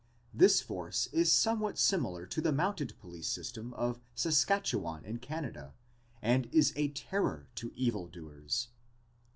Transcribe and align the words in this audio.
This 0.33 0.61
force 0.61 1.05
is 1.13 1.31
somewhat 1.31 1.77
similar 1.77 2.25
to 2.25 2.41
the 2.41 2.51
mounted 2.51 2.99
police 2.99 3.27
system 3.27 3.71
of 3.75 4.01
Saskatchewan 4.15 5.05
in 5.05 5.19
Canada 5.19 5.75
and 6.23 6.47
is 6.51 6.73
a 6.75 6.87
terror 6.87 7.49
to 7.53 7.71
evil 7.75 8.07
doers. 8.07 8.69